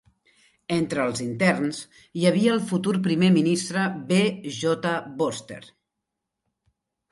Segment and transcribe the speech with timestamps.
[0.77, 1.81] Entre els interns
[2.21, 4.19] hi havia el futur primer ministre B.
[4.65, 4.97] J.
[5.23, 5.63] Vorster.